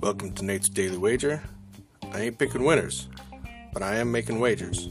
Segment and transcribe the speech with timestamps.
[0.00, 1.42] Welcome to Nate's Daily Wager.
[2.12, 3.08] I ain't picking winners,
[3.74, 4.88] but I am making wagers.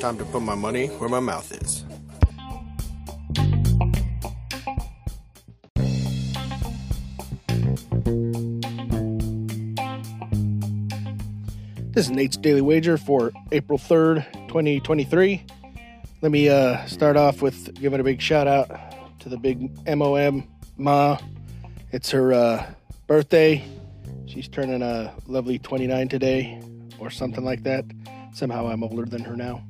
[0.00, 1.84] Time to put my money where my mouth is.
[11.92, 15.44] This is Nate's Daily Wager for April 3rd, 2023.
[16.22, 18.70] Let me uh, start off with giving a big shout out
[19.22, 21.16] to the big MOM Ma.
[21.92, 22.66] It's her uh,
[23.06, 23.64] birthday.
[24.26, 26.60] She's turning a lovely 29 today,
[26.98, 27.84] or something like that.
[28.32, 29.62] Somehow I'm older than her now.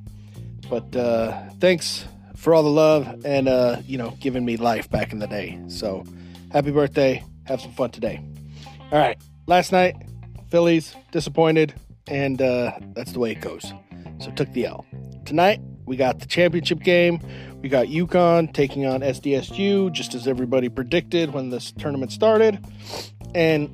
[0.70, 5.12] But uh, thanks for all the love and, uh, you know, giving me life back
[5.12, 5.60] in the day.
[5.68, 6.04] So
[6.50, 7.22] happy birthday.
[7.44, 8.24] Have some fun today.
[8.90, 9.18] All right.
[9.46, 9.96] Last night,
[10.48, 11.74] Phillies disappointed
[12.06, 13.70] and uh, that's the way it goes.
[14.18, 14.86] So took the L.
[15.26, 17.20] Tonight we got the championship game.
[17.60, 22.64] We got UConn taking on SDSU, just as everybody predicted when this tournament started,
[23.34, 23.68] and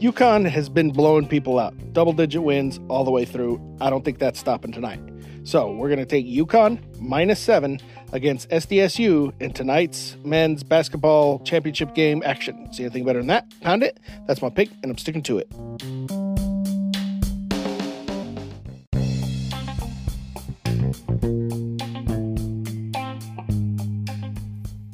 [0.00, 3.60] UConn has been blowing people out, double digit wins all the way through.
[3.80, 5.00] I don't think that's stopping tonight.
[5.44, 7.80] So we're going to take UConn minus seven
[8.12, 12.72] against SDSU in tonight's men's basketball championship game action.
[12.72, 13.52] See anything better than that?
[13.60, 14.00] Pound it.
[14.26, 16.23] That's my pick, and I'm sticking to it.